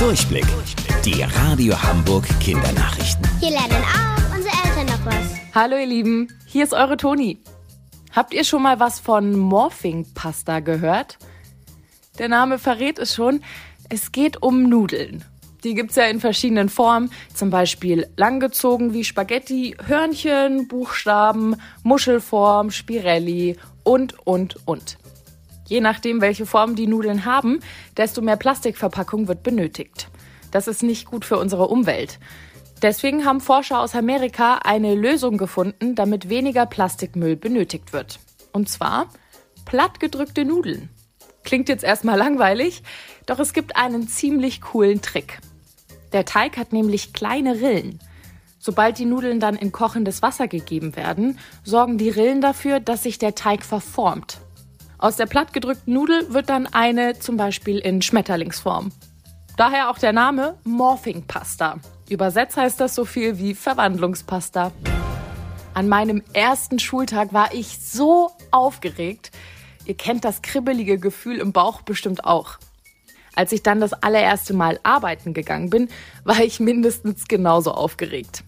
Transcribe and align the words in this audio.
Durchblick. 0.00 0.46
Die 1.04 1.22
Radio 1.22 1.74
Hamburg 1.82 2.26
Kindernachrichten. 2.40 3.22
Hier 3.38 3.50
lernen 3.50 3.84
auch 3.84 4.34
unsere 4.34 4.54
Eltern 4.64 4.86
noch 4.86 5.04
was. 5.04 5.54
Hallo 5.54 5.76
ihr 5.76 5.84
Lieben, 5.84 6.28
hier 6.46 6.64
ist 6.64 6.72
eure 6.72 6.96
Toni. 6.96 7.42
Habt 8.10 8.32
ihr 8.32 8.44
schon 8.44 8.62
mal 8.62 8.80
was 8.80 8.98
von 8.98 9.38
Morphing-Pasta 9.38 10.60
gehört? 10.60 11.18
Der 12.18 12.30
Name 12.30 12.58
verrät 12.58 12.98
es 12.98 13.14
schon. 13.14 13.42
Es 13.90 14.10
geht 14.10 14.42
um 14.42 14.70
Nudeln. 14.70 15.22
Die 15.64 15.74
gibt's 15.74 15.96
ja 15.96 16.04
in 16.04 16.18
verschiedenen 16.18 16.70
Formen, 16.70 17.10
zum 17.34 17.50
Beispiel 17.50 18.08
langgezogen 18.16 18.94
wie 18.94 19.04
Spaghetti, 19.04 19.76
Hörnchen, 19.84 20.66
Buchstaben, 20.66 21.56
Muschelform, 21.82 22.70
Spirelli 22.70 23.58
und, 23.84 24.14
und, 24.26 24.66
und. 24.66 24.96
Je 25.70 25.80
nachdem, 25.80 26.20
welche 26.20 26.46
Form 26.46 26.74
die 26.74 26.88
Nudeln 26.88 27.24
haben, 27.24 27.60
desto 27.96 28.22
mehr 28.22 28.36
Plastikverpackung 28.36 29.28
wird 29.28 29.44
benötigt. 29.44 30.08
Das 30.50 30.66
ist 30.66 30.82
nicht 30.82 31.06
gut 31.06 31.24
für 31.24 31.38
unsere 31.38 31.68
Umwelt. 31.68 32.18
Deswegen 32.82 33.24
haben 33.24 33.40
Forscher 33.40 33.78
aus 33.78 33.94
Amerika 33.94 34.56
eine 34.64 34.96
Lösung 34.96 35.38
gefunden, 35.38 35.94
damit 35.94 36.28
weniger 36.28 36.66
Plastikmüll 36.66 37.36
benötigt 37.36 37.92
wird. 37.92 38.18
Und 38.52 38.68
zwar 38.68 39.10
plattgedrückte 39.64 40.44
Nudeln. 40.44 40.88
Klingt 41.44 41.68
jetzt 41.68 41.84
erstmal 41.84 42.18
langweilig, 42.18 42.82
doch 43.26 43.38
es 43.38 43.52
gibt 43.52 43.76
einen 43.76 44.08
ziemlich 44.08 44.60
coolen 44.62 45.02
Trick. 45.02 45.38
Der 46.12 46.24
Teig 46.24 46.56
hat 46.56 46.72
nämlich 46.72 47.12
kleine 47.12 47.60
Rillen. 47.60 48.00
Sobald 48.58 48.98
die 48.98 49.04
Nudeln 49.04 49.38
dann 49.38 49.54
in 49.54 49.70
kochendes 49.70 50.20
Wasser 50.20 50.48
gegeben 50.48 50.96
werden, 50.96 51.38
sorgen 51.62 51.96
die 51.96 52.10
Rillen 52.10 52.40
dafür, 52.40 52.80
dass 52.80 53.04
sich 53.04 53.18
der 53.18 53.36
Teig 53.36 53.64
verformt. 53.64 54.40
Aus 55.00 55.16
der 55.16 55.24
plattgedrückten 55.24 55.94
Nudel 55.94 56.34
wird 56.34 56.50
dann 56.50 56.66
eine 56.66 57.18
zum 57.18 57.38
Beispiel 57.38 57.78
in 57.78 58.02
Schmetterlingsform. 58.02 58.92
Daher 59.56 59.88
auch 59.88 59.96
der 59.96 60.12
Name 60.12 60.58
Morphing 60.64 61.22
Pasta. 61.26 61.78
Übersetzt 62.10 62.58
heißt 62.58 62.78
das 62.78 62.94
so 62.94 63.06
viel 63.06 63.38
wie 63.38 63.54
Verwandlungspasta. 63.54 64.72
An 65.72 65.88
meinem 65.88 66.22
ersten 66.34 66.78
Schultag 66.78 67.32
war 67.32 67.54
ich 67.54 67.78
so 67.78 68.30
aufgeregt. 68.50 69.30
Ihr 69.86 69.94
kennt 69.94 70.26
das 70.26 70.42
kribbelige 70.42 70.98
Gefühl 70.98 71.38
im 71.38 71.52
Bauch 71.52 71.80
bestimmt 71.80 72.26
auch. 72.26 72.58
Als 73.34 73.52
ich 73.52 73.62
dann 73.62 73.80
das 73.80 73.94
allererste 73.94 74.52
Mal 74.52 74.80
arbeiten 74.82 75.32
gegangen 75.32 75.70
bin, 75.70 75.88
war 76.24 76.40
ich 76.40 76.60
mindestens 76.60 77.26
genauso 77.26 77.72
aufgeregt. 77.72 78.44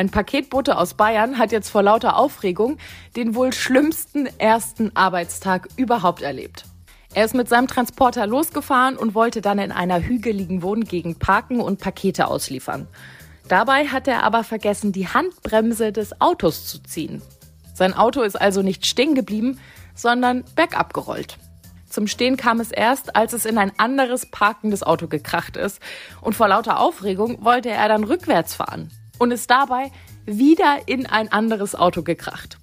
Ein 0.00 0.08
Paketbote 0.08 0.78
aus 0.78 0.94
Bayern 0.94 1.36
hat 1.36 1.52
jetzt 1.52 1.68
vor 1.68 1.82
lauter 1.82 2.16
Aufregung 2.16 2.78
den 3.16 3.34
wohl 3.34 3.52
schlimmsten 3.52 4.24
ersten 4.38 4.96
Arbeitstag 4.96 5.68
überhaupt 5.76 6.22
erlebt. 6.22 6.64
Er 7.12 7.26
ist 7.26 7.34
mit 7.34 7.50
seinem 7.50 7.66
Transporter 7.66 8.26
losgefahren 8.26 8.96
und 8.96 9.14
wollte 9.14 9.42
dann 9.42 9.58
in 9.58 9.72
einer 9.72 10.00
hügeligen 10.00 10.62
Wohngegend 10.62 11.18
parken 11.18 11.60
und 11.60 11.80
Pakete 11.80 12.28
ausliefern. 12.28 12.88
Dabei 13.46 13.88
hat 13.88 14.08
er 14.08 14.22
aber 14.22 14.42
vergessen, 14.42 14.92
die 14.92 15.06
Handbremse 15.06 15.92
des 15.92 16.18
Autos 16.18 16.66
zu 16.66 16.82
ziehen. 16.82 17.20
Sein 17.74 17.92
Auto 17.92 18.22
ist 18.22 18.40
also 18.40 18.62
nicht 18.62 18.86
stehen 18.86 19.14
geblieben, 19.14 19.60
sondern 19.94 20.44
bergab 20.54 20.94
gerollt. 20.94 21.36
Zum 21.90 22.06
Stehen 22.06 22.38
kam 22.38 22.58
es 22.60 22.72
erst, 22.72 23.16
als 23.16 23.34
es 23.34 23.44
in 23.44 23.58
ein 23.58 23.72
anderes 23.76 24.24
parkendes 24.24 24.82
Auto 24.82 25.08
gekracht 25.08 25.58
ist. 25.58 25.78
Und 26.22 26.34
vor 26.34 26.48
lauter 26.48 26.80
Aufregung 26.80 27.44
wollte 27.44 27.68
er 27.68 27.88
dann 27.88 28.04
rückwärts 28.04 28.54
fahren 28.54 28.90
und 29.20 29.30
ist 29.30 29.50
dabei 29.50 29.92
wieder 30.26 30.78
in 30.86 31.06
ein 31.06 31.30
anderes 31.30 31.76
Auto 31.76 32.02
gekracht. 32.02 32.58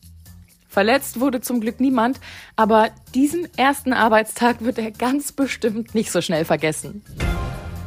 Verletzt 0.68 1.20
wurde 1.20 1.40
zum 1.40 1.62
Glück 1.62 1.80
niemand, 1.80 2.20
aber 2.56 2.90
diesen 3.16 3.48
ersten 3.58 3.94
Arbeitstag 3.94 4.62
wird 4.62 4.78
er 4.78 4.92
ganz 4.92 5.32
bestimmt 5.32 5.96
nicht 5.96 6.12
so 6.12 6.22
schnell 6.22 6.46
vergessen. 6.46 7.04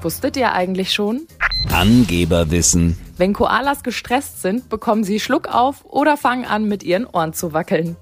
Wusstet 0.03 0.37
ihr 0.37 0.53
eigentlich 0.53 0.93
schon? 0.93 1.27
Angeberwissen. 1.71 2.97
Wenn 3.19 3.35
Koalas 3.35 3.83
gestresst 3.83 4.41
sind, 4.41 4.71
bekommen 4.71 5.05
sie 5.05 5.21
Schluck 5.21 5.49
auf 5.55 5.85
oder 5.85 6.17
fangen 6.17 6.47
an, 6.47 6.65
mit 6.65 6.83
ihren 6.83 7.07
Ohren 7.07 7.35
zu 7.35 7.53
wackeln. 7.53 7.97